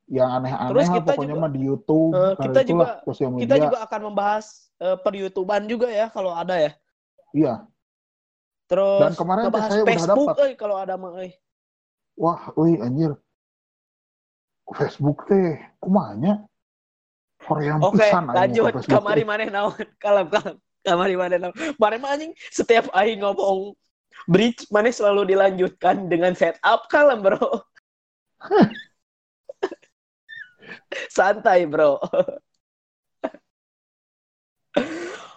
[0.08, 3.54] Yang aneh-aneh Terus kita pokoknya juga- mah di YouTube Eh, Nah, kita juga- sosial Kita
[3.54, 4.46] media juga akan membahas
[4.78, 6.72] eh, per YouTubean juga ya kalau ada ya.
[7.30, 7.54] Iya.
[8.66, 10.42] Terus Dan kemarin saya udah Facebook dapat.
[10.44, 11.30] euy kalau ada mah euy.
[12.14, 13.12] Wah, euy anjir.
[14.68, 16.44] Facebook teh kumanya?
[17.38, 18.72] Korean Oke, pisan aing lanjut.
[18.84, 19.72] Kamari maneh naon?
[20.02, 20.56] Kalem kalem.
[20.82, 21.54] Kamari maneh naon?
[21.76, 23.72] Maneh mah anjing setiap aing ngomong
[24.26, 27.40] bridge maneh selalu dilanjutkan dengan setup kalem, Bro.
[31.16, 31.98] Santai, Bro.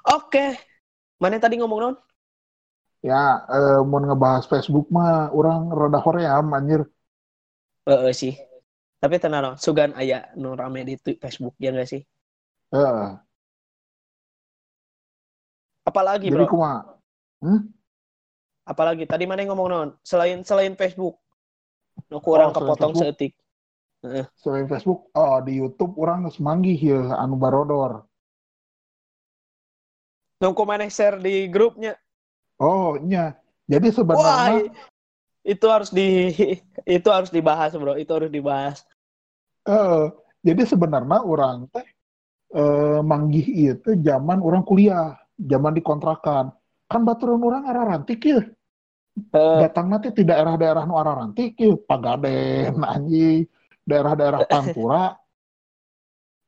[0.08, 0.46] Oke.
[1.22, 1.96] Maneh tadi ngomong naon?
[3.02, 6.82] Ya, eh, mau ngebahas Facebook mah orang rada hoream anjir.
[7.89, 8.34] Heeh sih.
[9.02, 12.02] Tapi tenang, sugan aya nu rame di Facebook ya nggak sih?
[12.74, 13.17] Heeh.
[15.82, 16.46] Apalagi, Jadi Bro?
[16.46, 16.94] kumaha?
[18.70, 19.89] Apalagi tadi mana yang ngomong naon?
[20.06, 21.17] Selain selain Facebook.
[22.13, 23.34] Nu kurang Oh, kepotong Facebook.
[24.01, 24.25] Seetik.
[24.41, 28.05] Selain Facebook, oh di YouTube orang geus manggih ya anu barodor.
[30.41, 31.93] Nu mana share di grupnya.
[32.57, 33.37] Oh, nya.
[33.69, 34.73] Jadi Wah, sebenarnya i-
[35.53, 36.33] itu harus di
[36.97, 37.97] itu harus dibahas, Bro.
[37.97, 38.81] Itu harus dibahas.
[39.61, 40.09] eh
[40.41, 41.85] jadi sebenarnya orang teh
[42.57, 43.45] eh manggih
[43.77, 46.49] itu zaman orang kuliah, zaman di kontrakan.
[46.89, 48.41] Kan baturan orang arah rantik ya.
[49.31, 53.45] Eh, Datang nanti di daerah-daerah nu arah rantik ya, Pagaden, anjing,
[53.86, 55.15] daerah-daerah Pantura.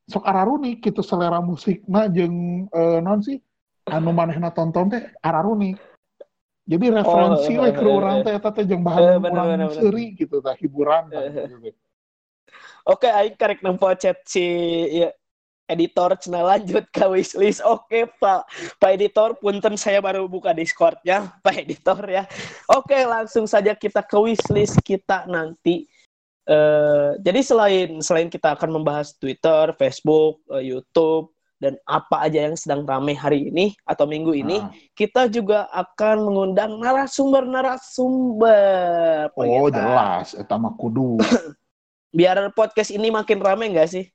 [0.03, 3.39] Sok ararunik gitu selera musikna jeung eh, non sih
[3.87, 5.79] anu manehna tonton teh ararunik.
[6.63, 10.43] Jadi referensi Oh, we ke eh, teh eta teh jeung Eh, bahan urang seuri gitu
[10.43, 11.79] tah hiburan tah, Eh, gitu.
[12.83, 14.43] Oke, aing karek nempo chat si
[14.91, 15.07] ya,
[15.71, 17.63] editor cenah lanjut ke wishlist.
[17.63, 18.43] Oke, Pak.
[18.75, 22.27] Pak editor, punten saya baru buka Discord-nya, Pak editor ya.
[22.67, 25.87] Oke, langsung saja kita ke wishlist kita nanti.
[26.43, 32.59] Eh, jadi selain selain kita akan membahas Twitter, Facebook, eh, YouTube dan apa aja yang
[32.59, 34.67] sedang ramai hari ini atau minggu ini, Nah.
[34.91, 39.31] kita juga akan mengundang narasumber-narasumber.
[39.31, 39.79] Oh Geta.
[39.79, 41.15] jelas, eta mah kudu.
[42.17, 44.05] Biar podcast ini makin ramai nggak sih?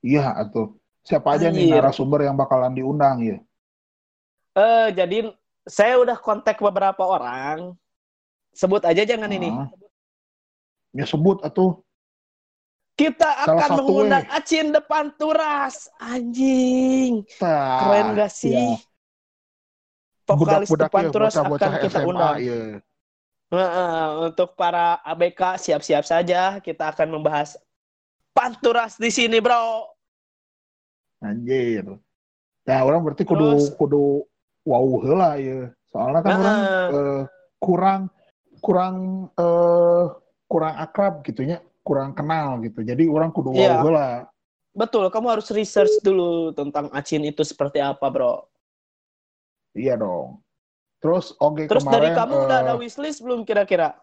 [0.00, 0.72] Iya atuh.
[1.04, 1.76] Siapa aja nih Anjir.
[1.78, 3.36] narasumber yang bakalan diundang ya?
[4.56, 5.28] Eh, jadi
[5.68, 7.76] saya udah kontak beberapa orang.
[8.56, 9.52] Sebut aja jangan ini.
[9.52, 9.68] Ah.
[9.68, 9.85] Ya
[11.04, 11.84] sebut atuh.
[12.96, 14.32] Kita akan mengundang weh.
[14.32, 15.92] Acin Depan Turas.
[16.00, 17.28] Anjing.
[17.36, 18.56] Tah, Keren gak sih?
[18.56, 18.80] ya.
[20.24, 22.36] Vokalis Budak-budak Depan ya, Turas akan bocah-bocah kita SMA undang.
[22.40, 22.60] ya.
[23.46, 27.54] Heeh, untuk para ABK siap-siap saja kita akan membahas
[28.32, 29.92] Panturas di sini, Bro.
[31.20, 31.84] Anjir.
[32.64, 34.24] Ya orang berarti kudu Terus- kudu
[34.64, 35.70] wow heula ya.
[35.86, 36.40] Soalnya kan Nah.
[36.42, 37.22] orang eh,
[37.56, 38.00] kurang
[38.58, 38.94] kurang
[39.38, 40.04] eh
[40.56, 42.80] kurang akrab gitunya, kurang kenal gitu.
[42.80, 43.76] Jadi orang kudu wow Iya.
[43.84, 44.08] heula.
[44.72, 48.48] Betul, kamu harus research dulu tentang Acin itu seperti apa, Bro.
[49.76, 50.40] Iya dong.
[51.00, 54.00] Terus oke Terus dari kamu udah eh, ada wishlist belum kira-kira?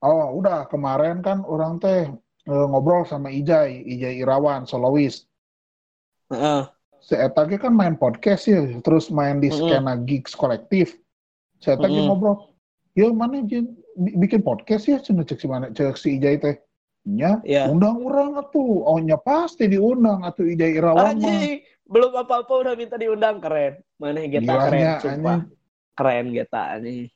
[0.00, 2.08] Oh, udah kemarin kan orang teh
[2.48, 5.28] eh, ngobrol sama Ijai, Ijai Irawan, solois.
[6.32, 6.64] Heeh.
[7.04, 9.68] Si Eta kan main podcast ya, terus main di Mm-mm.
[9.68, 10.96] skena gigs kolektif.
[11.60, 12.08] Si Eta ge Mm-mm.
[12.08, 12.56] ngobrol,
[12.96, 16.56] ya mana Jin, bi- bikin podcast ya, cina cek si mana, cek si Ijai teh.
[17.04, 17.68] Nya, Iya.
[17.68, 18.80] undang orang atuh.
[18.88, 21.40] Oh, nya pasti diundang atuh Ijai Irawan mah.
[21.84, 23.76] Belum apa-apa udah minta diundang keren.
[24.00, 25.12] Mana Gilanya, keren, sumpah.
[25.12, 25.40] anjing.
[25.94, 27.12] Keren Geta nih.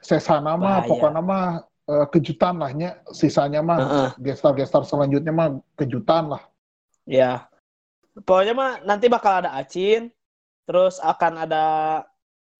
[0.00, 1.46] Sesana mah, pokoknya mah
[1.84, 2.96] eh, kejutan lah nya.
[3.12, 4.08] Sisanya mah, Heeh.
[4.24, 6.42] gestar-gestar selanjutnya mah kejutan lah.
[7.04, 7.44] Ya.
[8.16, 10.08] Pokoknya mah nanti bakal ada Acin,
[10.64, 11.64] terus akan ada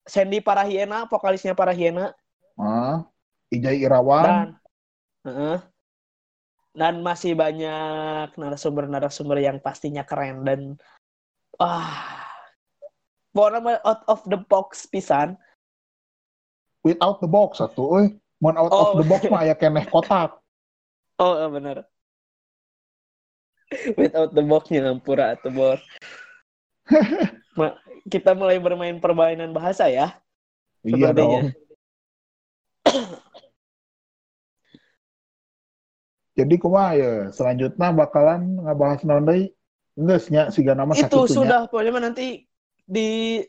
[0.05, 2.13] Sandy Parahiena, vokalisnya Parahiena
[2.55, 3.03] Ah,
[3.55, 4.25] Ijai Irawan.
[4.25, 4.49] dan
[5.25, 5.59] Heeh.
[6.75, 10.61] dan masih banyak narasumber-narasumber yang pastinya keren dan
[11.55, 12.19] wah
[13.31, 15.39] pokoknya out of the box pisan.
[16.83, 18.07] without the box satu euy
[18.39, 18.99] mun out of Oh.
[18.99, 20.35] the box mah aya keneh kotak
[21.17, 21.87] Oh, eh, bener.
[23.95, 25.79] Without the box-nya Ampura atau bor.
[27.59, 30.19] Ma- kita mulai bermain permainan bahasa ya.
[30.83, 31.15] iya Sepertinya.
[31.15, 31.55] dong
[36.35, 39.55] jadi kumaha ya selanjutnya bakalan ngabahas naon deui
[39.95, 41.35] geus nya siga nama Itu sakitunya.
[41.35, 42.43] sudah pokoknya nanti
[42.85, 43.41] di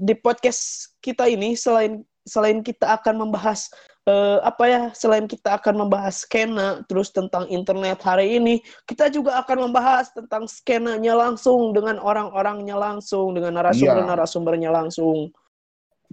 [0.00, 3.68] di podcast kita ini selain selain kita akan membahas
[4.06, 9.42] eh, apa ya selain kita akan membahas skena terus tentang internet hari ini kita juga
[9.42, 15.34] akan membahas tentang skenanya langsung dengan orang-orangnya langsung dengan narasumber-narasumbernya langsung.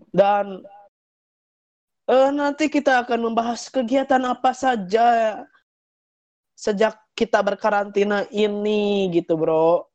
[0.09, 0.65] Dan
[2.09, 5.05] eh, nanti kita akan membahas kegiatan apa saja
[6.57, 9.85] sejak kita berkarantina ini gitu bro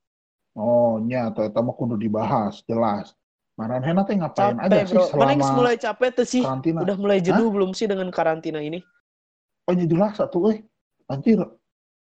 [0.52, 3.16] Oh, nya atau itu mah kudu dibahas, jelas.
[3.56, 5.04] Maranehna teh ngapain Capek, aja sih bro.
[5.08, 6.42] Selama mulai capek tuh sih?
[6.44, 6.78] karantina?
[6.84, 8.84] Udah mulai jenuh belum sih dengan karantina ini?
[9.64, 10.60] Oh, nya jelas satu euy.
[11.08, 11.40] Anjir.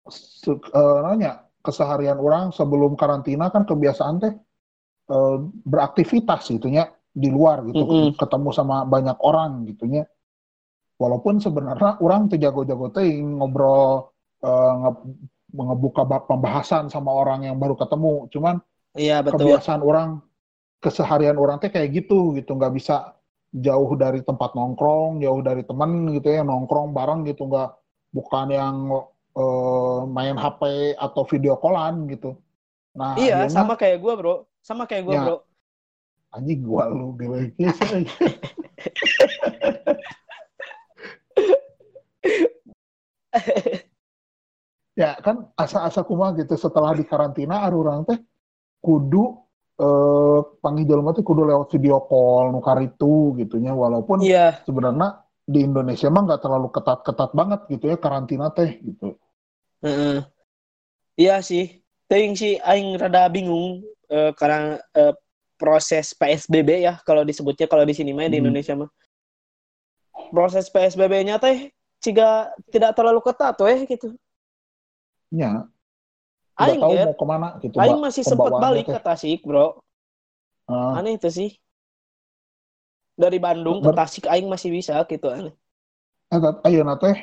[0.09, 4.33] Se eh, nanya keseharian orang sebelum karantina kan kebiasaan teh
[5.13, 5.37] eh,
[5.69, 8.17] beraktivitas gitu nya di luar gitu, Mm-mm.
[8.17, 10.09] ketemu sama banyak orang gitu nya.
[10.97, 14.09] Walaupun sebenarnya orang tuh jago-jago teh ngobrol
[14.43, 15.07] eh, nge-
[15.49, 18.29] ngebuka bab pembahasan sama orang yang baru ketemu.
[18.31, 18.57] Cuman
[18.97, 19.53] Iya, betul.
[19.55, 20.21] kebiasaan orang
[20.79, 23.19] keseharian orang teh kayak gitu gitu nggak bisa
[23.51, 27.75] jauh dari tempat nongkrong jauh dari teman gitu ya nongkrong bareng gitu nggak
[28.15, 28.77] bukan yang
[29.35, 30.63] eh, main HP
[30.95, 32.39] atau video callan gitu
[32.95, 34.35] nah Iya, sama kayak gua, Bro.
[34.63, 35.23] Sama kayak gua, Ya.
[35.27, 35.37] Bro.
[36.29, 38.05] anjing gua lu gila sih
[44.99, 48.17] ya kan asa-asa kumaha gitu setelah di karantina ada orang teh
[48.81, 49.37] kudu
[49.79, 55.63] eh panggil jelema teh kudu lewat video call nukar itu gitunya walaupun Iya, sebenarnya di
[55.63, 59.15] Indonesia mah nggak terlalu ketat-ketat banget gitu ya karantina teh gitu.
[59.85, 60.25] heeh.
[61.15, 61.79] Iya sih.
[62.09, 65.13] Ting sih aing rada bingung eh, karena eh,
[65.61, 68.49] proses PSBB ya kalau disebutnya kalau di sini mah di Hmm.
[68.49, 68.91] Indonesia mah.
[70.29, 74.13] Proses PSBB-nya teh jika tidak terlalu ketat tuh eh gitu.
[75.29, 75.69] Ya,
[76.57, 77.77] Aing tahu mau ke mana gitu.
[77.77, 79.79] aing masih sempat balik ke Tasik, Bro.
[80.65, 81.51] Ah, Aneh itu sih.
[83.15, 85.53] Dari Bandung ke Tasik aing masih bisa gitu aneh.
[86.29, 87.17] eh, ayeuna teh,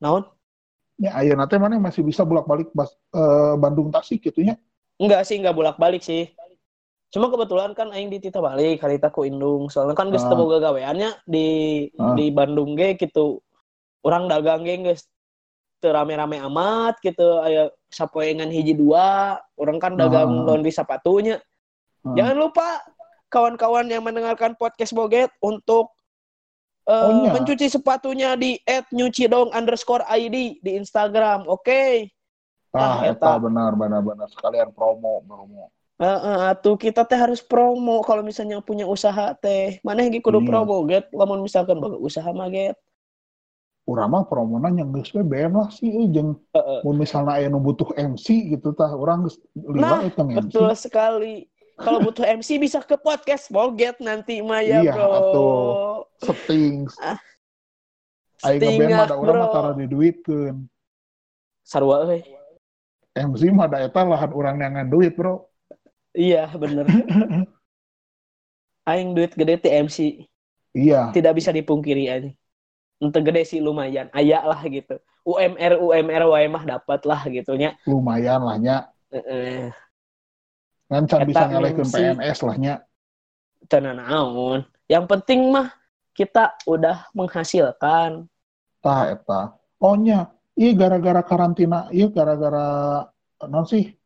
[0.00, 0.28] Naon?
[1.00, 4.56] ya ayeuna teh mana masih bisa bolak-balik bas- eh, Bandung Tasik gitu ya.
[4.96, 6.32] Enggak sih, enggak bolak-balik sih.
[7.12, 9.68] Cuma kebetulan kan aing di Tita balik, harita ku Indung.
[9.68, 10.32] Soalnya kan geus Ah.
[10.32, 11.46] teu gaweannya di
[12.00, 12.16] Ah.
[12.16, 13.43] di Bandung ge gitu.
[14.04, 15.08] Urang dagang ge geus
[15.80, 17.40] teu rame-rame amat gitu.
[17.40, 20.44] Aya sapoengan hiji dua, orang kan dagang Ah.
[20.44, 21.40] laundry sepatunya.
[22.04, 22.12] Ah.
[22.12, 22.84] Jangan lupa
[23.28, 25.90] kawan-kawan yang mendengarkan podcast Boget untuk
[26.84, 27.32] eh, Oh, iya.
[27.32, 28.60] mencuci sepatunya di
[28.92, 31.48] @nyucidong underscore ID di Instagram.
[31.48, 32.12] Oke.
[32.76, 35.72] Ah, Ah, eta benar benar benar sekalian promo promo.
[35.96, 39.80] Heeh, atuh kita teh harus promo kalau misalnya punya usaha teh.
[39.80, 40.48] Mana yang kudu Iya.
[40.50, 41.08] promo get?
[41.16, 42.76] Lamun misalkan boga usaha mah get.
[43.84, 46.80] Urang mah promona yang geus BM lah sih euy jeung Heeh.
[46.80, 50.36] mun misalnya aya nu butuh MC gitu tah urang geus Nah, liwat eta MC.
[50.48, 51.34] Betul sekali.
[51.76, 55.08] Kalau butuh MC bisa ke podcast Boget nanti mah ya, Iya, Bro.
[55.10, 55.60] atuh.
[56.24, 56.88] Setting.
[57.02, 57.18] Ah,
[58.46, 59.54] Aing ngeband mah da urang mah Bro.
[59.54, 60.56] tara diduitkeun.
[61.60, 62.22] Sarua euy.
[63.12, 65.44] MC mah da eta lahan urang yang duit, Bro.
[66.16, 66.88] Iya, bener.
[68.88, 69.98] Aing duit gede ti MC.
[70.72, 71.12] Iya.
[71.12, 72.36] Tidak bisa dipungkiri anjing.
[73.04, 74.08] Ente gede sih lumayan.
[74.16, 74.96] Aya lah gitu.
[75.28, 77.76] UMR UMR wae mah dapat lah gitu nya.
[77.84, 78.76] lumayan lah nya
[80.88, 81.96] kan Eta bisa nyalehkeun MC.
[81.96, 82.74] PNS lah nya
[83.68, 84.64] Tenan naon.
[84.88, 85.72] Yang penting mah
[86.12, 88.28] kita udah menghasilkan.
[88.84, 93.08] tah eta oh nya iya gara-gara karantina iya gara-gara
[93.48, 93.96] non sih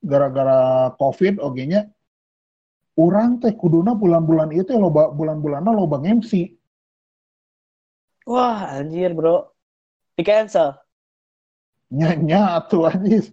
[0.00, 1.84] gara-gara covid oge nya
[2.96, 6.48] urang teh kuduna bulan-bulan itu loba bulan-bulanna loba MC
[8.26, 9.36] Wah, anjir, Bro.
[10.16, 10.68] Di cancel.
[11.96, 13.26] nya nya atuh anjis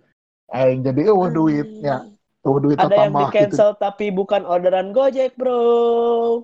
[0.57, 1.95] aing jadi eueuh duitnya
[2.43, 5.61] tuh duit Ada yang di gitu cancel tapi bukan orderan Gojek, Bro.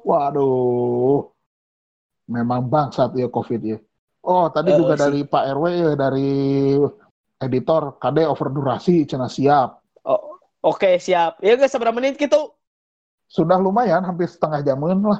[0.08, 1.32] waduh
[2.36, 3.78] memang bangsat ya covid ya
[4.26, 5.02] oh tadi Eh, juga sih.
[5.04, 6.30] dari Pak RW ya dari
[7.46, 11.42] editor KD over durasi cina siap Oh, oke, siap.
[11.42, 12.54] Ya guys, seberapa menit gitu?
[13.26, 15.20] sudah lumayan hampir setengah jaman lah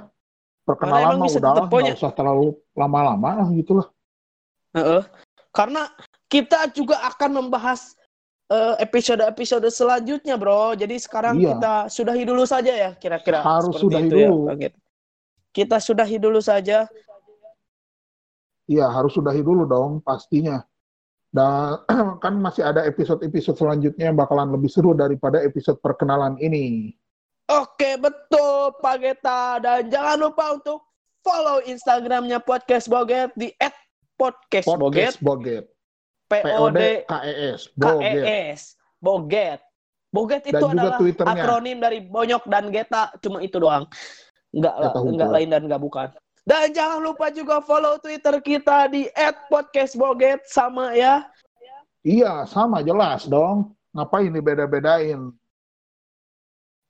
[0.66, 3.88] perkenalan mah udah nggak usah terlalu lama-lama lah gitu lah
[4.76, 5.02] Heeh.
[5.56, 5.88] Karena
[6.28, 7.96] kita juga akan membahas
[8.52, 10.76] eh, episode-episode selanjutnya, Bro.
[10.76, 11.56] Jadi sekarang Iya.
[11.56, 13.40] kita sudahi dulu saja ya, kira-kira.
[13.40, 14.52] Harus sudahi itu ya, dulu.
[14.60, 14.74] Git.
[15.56, 16.84] Kita sudahi dulu saja.
[18.66, 20.66] iya harus sudahi dulu dong pastinya
[21.30, 21.86] dan
[22.24, 26.98] kan masih ada episode-episode selanjutnya yang bakalan lebih seru daripada episode perkenalan ini
[27.46, 29.62] Oke, betul, Pak Geta.
[29.62, 30.82] Dan jangan lupa untuk
[31.22, 33.54] follow Instagramnya Podcast Boget di
[34.18, 35.66] @podcast Boget, podcast Boget
[36.26, 38.62] P O D POD KES Boget
[38.98, 39.62] Boget.
[40.10, 41.44] Boget itu Dan adalah Twitternya.
[41.44, 43.86] akronim dari Bonyok dan Geta, cuma itu doang.
[44.56, 46.08] Enggak lah, enggak lain dan enggak bukan.
[46.46, 49.06] Dan jangan lupa juga follow Twitter kita di
[49.52, 51.30] @podcastboget sama ya.
[52.06, 55.34] iya sama jelas dong ngapain dibeda-bedain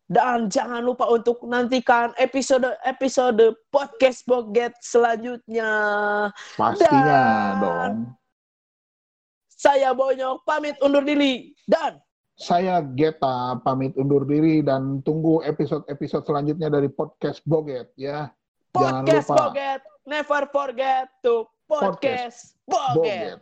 [0.05, 5.69] Dan jangan lupa untuk nantikan episode-episode podcast Boget selanjutnya.
[6.53, 7.21] pastinya
[7.57, 7.93] Dan- dong
[9.49, 11.97] Saya Bonyok pamit undur diri dan
[12.37, 18.29] Saya Geta pamit undur diri dan tunggu episode-episode selanjutnya dari podcast Boget ya.
[18.77, 22.93] Jangan podcast lupa Boget never forget to podcast, Boget.
[22.93, 23.39] Boget.